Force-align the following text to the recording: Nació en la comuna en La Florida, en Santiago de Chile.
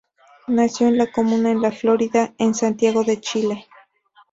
Nació 0.47 0.87
en 0.87 0.97
la 0.97 1.11
comuna 1.11 1.51
en 1.51 1.61
La 1.61 1.71
Florida, 1.71 2.33
en 2.39 2.55
Santiago 2.55 3.03
de 3.03 3.19
Chile. 3.21 3.67